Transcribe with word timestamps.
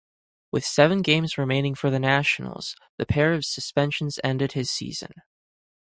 With 0.51 0.65
seven 0.65 1.03
games 1.03 1.37
remaining 1.37 1.75
for 1.75 1.91
the 1.91 1.99
Nationals, 1.99 2.75
the 2.97 3.05
pair 3.05 3.33
of 3.33 3.45
suspensions 3.45 4.19
ended 4.23 4.53
his 4.53 4.71
season. 4.71 5.13